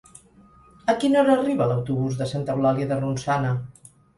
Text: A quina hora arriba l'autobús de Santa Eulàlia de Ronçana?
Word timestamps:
A 0.93 0.95
quina 1.03 1.19
hora 1.23 1.35
arriba 1.35 1.67
l'autobús 1.73 2.17
de 2.23 2.29
Santa 2.35 2.57
Eulàlia 2.59 2.91
de 2.93 2.99
Ronçana? 3.05 3.57